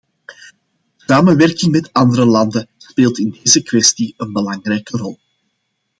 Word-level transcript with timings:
Samenwerking 1.07 1.71
met 1.71 1.93
andere 1.93 2.25
landen 2.25 2.67
speelt 2.77 3.19
in 3.19 3.37
deze 3.43 3.63
kwestie 3.63 4.13
een 4.17 4.31
belangrijke 4.31 4.97
rol. 4.97 5.19